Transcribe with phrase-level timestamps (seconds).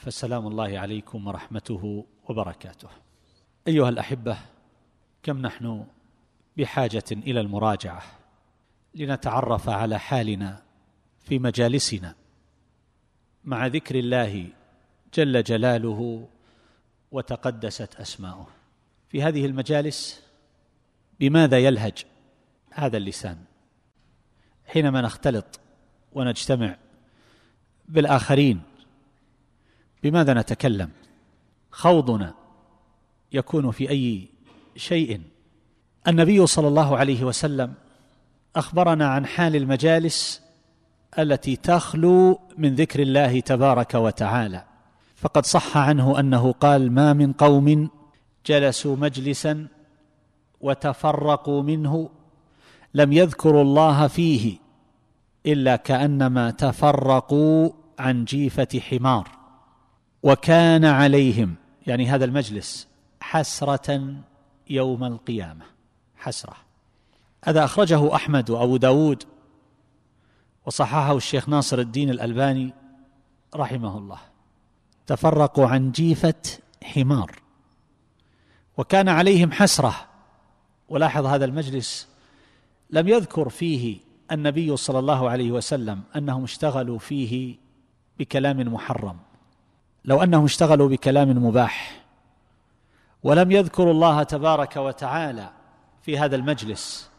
[0.00, 2.88] فسلام الله عليكم ورحمته وبركاته.
[3.68, 4.38] أيها الأحبة
[5.22, 5.86] كم نحن
[6.56, 8.02] بحاجة إلى المراجعة
[8.94, 10.62] لنتعرف على حالنا
[11.20, 12.14] في مجالسنا
[13.44, 14.48] مع ذكر الله
[15.14, 16.28] جل جلاله
[17.12, 18.46] وتقدست أسماؤه.
[19.08, 20.22] في هذه المجالس
[21.20, 22.04] بماذا يلهج
[22.70, 23.38] هذا اللسان؟
[24.66, 25.60] حينما نختلط
[26.12, 26.76] ونجتمع
[27.88, 28.69] بالآخرين
[30.02, 30.90] بماذا نتكلم؟
[31.70, 32.34] خوضنا
[33.32, 34.28] يكون في أي
[34.76, 35.20] شيء.
[36.08, 37.74] النبي صلى الله عليه وسلم
[38.56, 40.42] أخبرنا عن حال المجالس
[41.18, 44.64] التي تخلو من ذكر الله تبارك وتعالى.
[45.16, 47.90] فقد صح عنه أنه قال ما من قوم
[48.46, 49.66] جلسوا مجلسا
[50.60, 52.10] وتفرقوا منه
[52.94, 54.56] لم يذكروا الله فيه
[55.46, 59.39] إلا كأنما تفرقوا عن جيفة حمار.
[60.22, 61.54] وكان عليهم
[61.86, 62.88] يعني هذا المجلس
[63.20, 64.14] حسرة
[64.70, 65.64] يوم القيامة.
[66.16, 66.56] حسرة.
[67.44, 69.24] هذا أخرجه أحمد وأبو داود
[70.66, 72.74] وصححه الشيخ ناصر الدين الألباني
[73.56, 74.18] رحمه الله.
[75.06, 76.42] تفرقوا عن جيفة
[76.84, 77.42] حمار.
[78.76, 79.94] وكان عليهم حسرة.
[80.88, 82.08] ولاحظ هذا المجلس
[82.90, 83.98] لم يذكر فيه
[84.32, 87.56] النبي صلى الله عليه وسلم أنهم اشتغلوا فيه
[88.18, 89.16] بكلام محرم.
[90.04, 92.00] لو أنهم اشتغلوا بكلام مباح
[93.22, 95.50] ولم يذكروا الله تبارك وتعالى
[96.02, 97.10] في هذا المجلس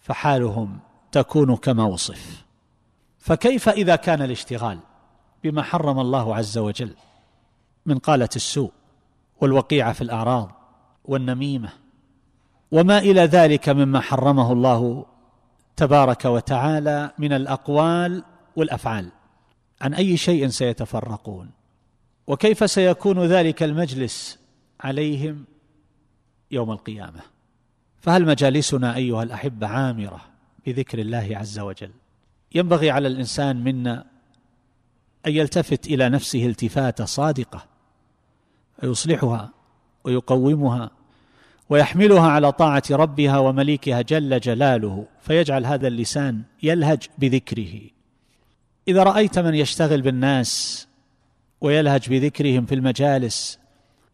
[0.00, 0.78] فحالهم
[1.12, 2.44] تكون كما وصف
[3.18, 4.78] فكيف إذا كان الاشتغال
[5.44, 6.94] بما حرم الله عز وجل
[7.86, 8.72] من قالة السوء
[9.40, 10.52] والوقيعه في الأعراض
[11.04, 11.68] والنميمة
[12.72, 15.06] وما إلى ذلك مما حرمه الله
[15.76, 18.24] تبارك وتعالى من الأقوال
[18.56, 19.08] والأفعال؟
[19.80, 21.50] عن أي شيء سيتفرقون؟
[22.30, 24.38] وكيف سيكون ذلك المجلس
[24.80, 25.44] عليهم
[26.50, 27.20] يوم القيامة؟
[28.00, 30.20] فهل مجالسنا أيها الأحبة عامرة
[30.66, 31.90] بذكر الله عز وجل؟
[32.54, 34.04] ينبغي على الإنسان منا
[35.26, 37.66] أن يلتفت إلى نفسه التفاته صادقة
[38.82, 39.50] ويصلحها
[40.04, 40.90] ويقومها
[41.70, 47.80] ويحملها على طاعة ربها ومليكها جل جلاله فيجعل هذا اللسان يلهج بذكره.
[48.88, 50.86] إذا رأيت من يشتغل بالناس
[51.60, 53.58] ويلهج بذكرهم في المجالس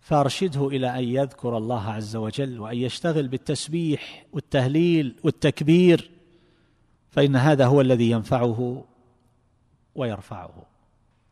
[0.00, 6.10] فارشده إلى أن يذكر الله عز وجل وأن يشتغل بالتسبيح والتهليل والتكبير
[7.10, 8.84] فإن هذا هو الذي ينفعه
[9.94, 10.66] ويرفعه.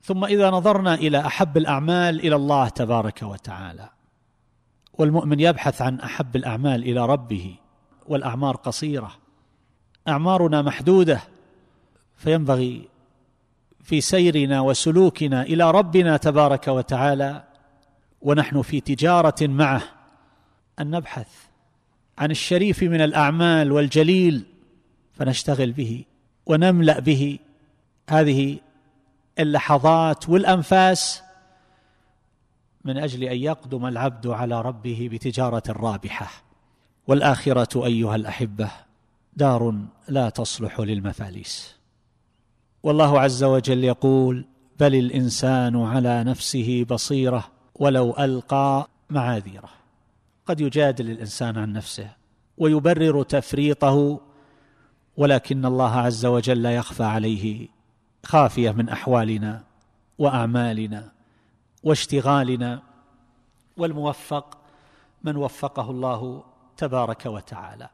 [0.03, 3.89] ثم إذا نظرنا إلى أحب الأعمال إلى الله تبارك وتعالى
[4.99, 7.57] والمؤمن يبحث عن أحب الأعمال إلى ربه
[8.09, 9.13] والأعمار قصيرة
[10.09, 11.21] أعمارنا محدودة
[12.17, 12.89] فينبغي
[13.85, 17.45] في سيرنا وسلوكنا إلى ربنا تبارك وتعالى
[18.23, 19.83] ونحن في تجارة معه.
[20.81, 21.29] أن نبحث
[22.19, 24.45] عن الشريف من الأعمال والجليل
[25.13, 26.05] فنشتغل به
[26.47, 27.39] ونملأ به.
[28.11, 28.59] هذه
[29.39, 31.23] اللحظات والأنفاس
[32.85, 36.31] من أجل أن يقدم العبد على ربه بتجارة رابحة.
[37.07, 38.71] والآخرة أيها الأحبة
[39.37, 39.75] دار
[40.09, 41.74] لا تصلح للمفاليس.
[42.85, 44.45] والله عز وجل يقول
[44.81, 49.69] بل الإنسان على نفسه بصيرة ولو ألقى معاذيره.
[50.47, 52.11] قد يجادل الإنسان عن نفسه
[52.59, 54.21] ويبرر تفريطه
[55.17, 57.69] ولكن الله عز وجل يخفى عليه
[58.27, 59.65] خافية من أحوالنا
[60.19, 61.13] وأعمالنا
[61.83, 62.83] واشتغالنا
[63.77, 64.59] والموفق
[65.23, 66.45] من وفقه الله
[66.77, 67.89] تبارك وتعالى.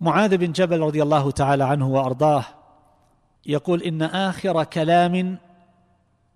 [0.00, 2.44] معاذ بن جبل رضي الله تعالى عنه وأرضاه
[3.46, 5.38] يقول إن آخر كلام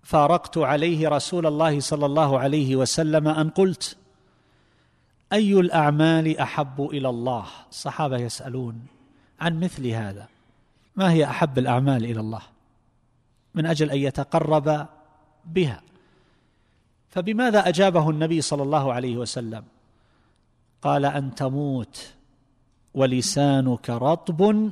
[0.03, 3.97] فارقت عليه رسول الله صلى الله عليه وسلم أن قلت
[5.33, 8.85] أي الأعمال أحب إلى الله؟ الصحابة يسألون
[9.39, 10.27] عن مثل هذا.
[10.95, 12.41] ما هي أحب الأعمال إلى الله؟
[13.55, 14.87] من أجل أن يتقرب
[15.45, 15.81] بها.
[17.09, 19.63] فبماذا أجابه النبي صلى الله عليه وسلم؟
[20.81, 22.13] قال أن تموت
[22.93, 24.71] ولسانك رطب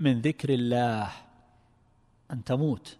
[0.00, 1.08] من ذكر الله.
[2.32, 2.96] أن تموت.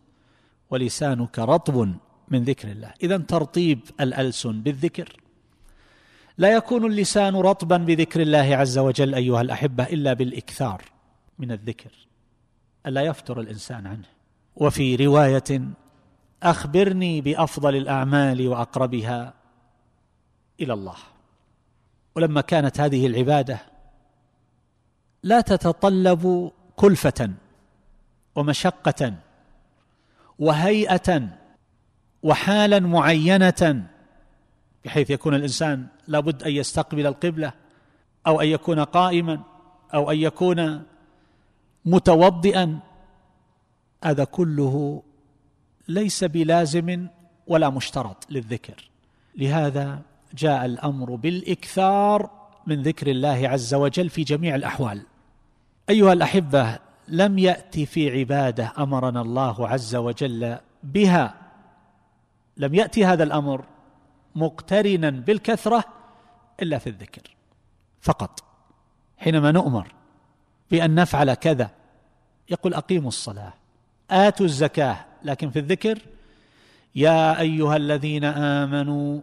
[0.71, 1.95] ولسانك رطب
[2.29, 2.95] من ذكر الله.
[3.03, 5.17] إذا ترطيب الألسن بالذكر.
[6.39, 10.83] لا يكون اللسان رطبا بذكر الله عز وجل أيها الأحبة إلا بالإكثار
[11.39, 11.91] من الذكر.
[12.87, 14.09] ألا يفتر الإنسان عنه.
[14.57, 15.61] وفي رواية
[16.43, 19.35] أخبرني بأفضل الأعمال وأقربها
[20.61, 20.97] إلى الله.
[22.15, 23.61] ولما كانت هذه العبادة
[25.23, 27.31] لا تتطلب كلفة
[28.35, 29.15] ومشقة
[30.39, 31.29] وهيئة
[32.23, 33.87] وحالا معينة
[34.85, 37.53] بحيث يكون الإنسان لابد أن يستقبل القبلة
[38.27, 39.41] أو أن يكون قائما
[39.95, 40.83] أو أن يكون
[41.85, 42.79] متوضئا.
[44.05, 45.03] هذا كله
[45.89, 47.07] ليس بلازم
[47.47, 48.91] ولا مشترط للذكر.
[49.35, 50.03] لهذا
[50.35, 52.31] جاء الأمر بالإكثار
[52.67, 55.03] من ذكر الله عز وجل في جميع الأحوال.
[55.91, 61.35] أيها الأحبة لم يأتي في عبادة أمرنا الله عز وجل بها.
[62.57, 63.65] لم يأتي هذا الأمر
[64.35, 65.85] مقترنا بالكثرة
[66.63, 67.23] إلا في الذكر
[68.01, 68.45] فقط.
[69.19, 69.93] حينما نؤمر
[70.71, 71.71] بأن نفعل كذا
[72.51, 73.53] يقول أقيموا الصلاة
[74.11, 75.05] آتوا الزكاة.
[75.23, 75.99] لكن في الذكر
[76.95, 79.21] يا أيها الذين آمنوا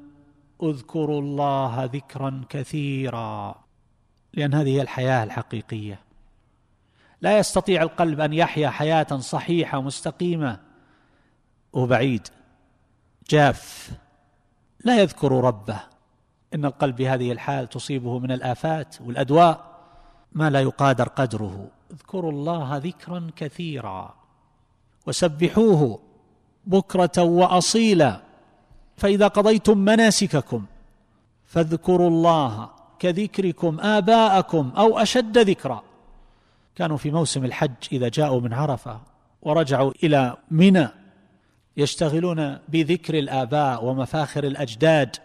[0.64, 3.56] اذكروا الله ذكرا كثيرا
[4.34, 6.09] لأن هذه هي الحياة الحقيقية.
[7.22, 10.60] لا يستطيع القلب أن يحيا حياة صحيحة مستقيمة.
[11.74, 12.28] وبعيد
[13.30, 13.92] جاف.
[14.86, 15.80] لا يذكر ربه.
[16.56, 19.80] إن القلب بهذه الحال تصيبه من الآفات والأدواء
[20.32, 21.68] ما لا يقادر قدره.
[21.92, 24.16] اذكروا الله ذكرا كثيرا.
[25.08, 26.00] وسبحوه
[26.66, 28.22] بكرة وأصيلا.
[28.98, 30.66] فإذا قضيتم مناسككم
[31.46, 32.70] فاذكروا الله
[33.00, 35.89] كذكركم آباءكم أو أشد ذكرا.
[36.76, 39.02] كانوا في موسم الحج إذا جاءوا من عرفة
[39.42, 40.88] ورجعوا إلى منى
[41.78, 45.16] يشتغلون بذكر الآباء ومفاخر الأجداد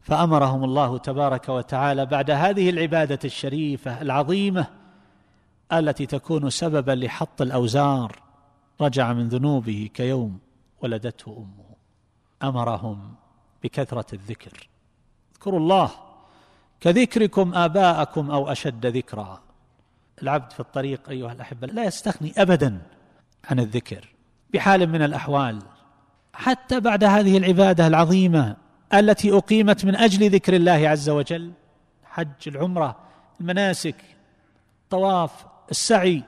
[0.00, 4.66] فأمرهم الله تبارك وتعالى بعد هذه العبادة الشريفة العظيمة
[5.72, 8.22] التي تكون سببا لحط الأوزار
[8.80, 10.38] رجع من ذنوبه كيوم
[10.82, 11.68] ولدته أمه.
[12.50, 13.14] أمرهم
[13.62, 14.68] بكثرة الذكر.
[15.32, 15.90] اذكروا الله
[16.80, 19.40] كذكركم آباءكم أو أشد ذكرا.
[20.22, 22.78] العبد في الطريق أيها الأحبة لا يستغني ابدا
[23.50, 24.08] عن الذكر
[24.54, 25.62] بحال من الأحوال.
[26.32, 28.56] حتى بعد هذه العبادة العظيمة
[28.94, 31.52] التي أقيمت من أجل ذكر الله عز وجل
[32.04, 32.96] حج العمرة
[33.40, 33.96] المناسك
[34.84, 36.22] الطواف السعي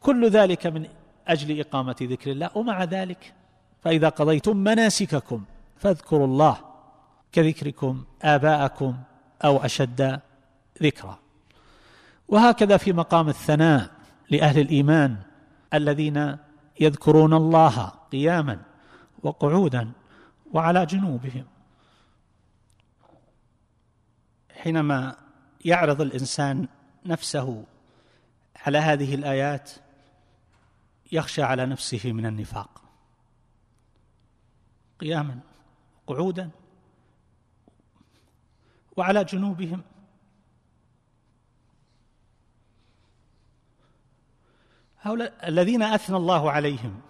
[0.00, 0.86] كل ذلك من
[1.28, 2.50] أجل إقامة ذكر الله.
[2.54, 3.34] ومع ذلك
[3.82, 5.44] فإذا قضيتم مناسككم
[5.76, 6.56] فاذكروا الله
[7.32, 8.96] كذكركم آباءكم
[9.44, 10.20] أو أشد
[10.82, 11.18] ذكرا.
[12.28, 13.90] وهكذا في مقام الثناء
[14.30, 15.16] لأهل الإيمان
[15.74, 16.36] الذين
[16.80, 18.62] يذكرون الله قياما
[19.22, 19.92] وقعودا
[20.52, 21.44] وعلى جنوبهم.
[24.50, 25.16] حينما
[25.64, 26.68] يعرض الإنسان
[27.06, 27.64] نفسه
[28.56, 29.70] على هذه الآيات
[31.12, 32.82] يخشى على نفسه من النفاق.
[35.00, 35.38] قياما
[36.06, 36.50] قعودا
[38.96, 39.82] وعلى جنوبهم.
[45.02, 47.00] هؤلاء الذين أثنى الله عليهم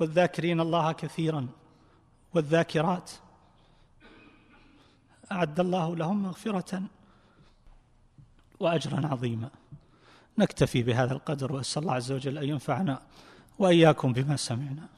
[0.00, 1.48] والذاكرين الله كثيرا
[2.34, 3.10] والذاكرات.
[5.32, 6.82] أعد الله لهم مغفرة
[8.60, 9.50] واجرا عظيما.
[10.38, 13.02] نكتفي بهذا القدر وأسأل الله عز وجل أن ينفعنا
[13.58, 14.88] وإياكم بما سمعنا.